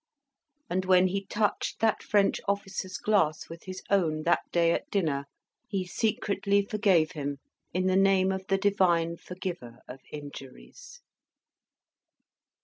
And 0.67 0.83
when 0.85 1.09
he 1.09 1.27
touched 1.27 1.79
that 1.79 2.01
French 2.01 2.41
officer's 2.47 2.97
glass 2.97 3.47
with 3.49 3.65
his 3.65 3.83
own, 3.91 4.23
that 4.23 4.41
day 4.51 4.71
at 4.71 4.89
dinner, 4.89 5.25
he 5.67 5.85
secretly 5.85 6.63
forgave 6.63 7.11
him 7.11 7.37
in 7.71 7.85
the 7.85 7.95
name 7.97 8.31
of 8.31 8.47
the 8.47 8.57
Divine 8.57 9.15
Forgiver 9.17 9.77
of 9.87 9.99
injuries. 10.11 11.01